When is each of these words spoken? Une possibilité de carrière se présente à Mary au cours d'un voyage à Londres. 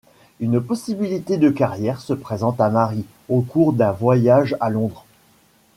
Une 0.39 0.59
possibilité 0.59 1.37
de 1.37 1.51
carrière 1.51 2.01
se 2.01 2.13
présente 2.13 2.59
à 2.59 2.71
Mary 2.71 3.05
au 3.29 3.41
cours 3.41 3.71
d'un 3.71 3.91
voyage 3.91 4.57
à 4.59 4.71
Londres. 4.71 5.05